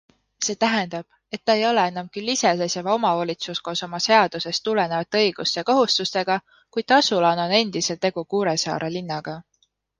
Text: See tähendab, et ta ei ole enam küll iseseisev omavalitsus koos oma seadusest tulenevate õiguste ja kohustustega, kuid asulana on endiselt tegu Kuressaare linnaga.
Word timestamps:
See 0.45 0.53
tähendab, 0.63 1.07
et 1.37 1.41
ta 1.49 1.55
ei 1.59 1.65
ole 1.71 1.83
enam 1.89 2.07
küll 2.17 2.31
iseseisev 2.33 2.89
omavalitsus 2.95 3.61
koos 3.67 3.85
oma 3.89 4.01
seadusest 4.07 4.65
tulenevate 4.69 5.23
õiguste 5.27 5.61
ja 5.61 5.67
kohustustega, 5.71 6.41
kuid 6.77 6.97
asulana 7.01 7.49
on 7.49 7.57
endiselt 7.63 8.05
tegu 8.09 8.29
Kuressaare 8.35 8.95
linnaga. 8.99 9.41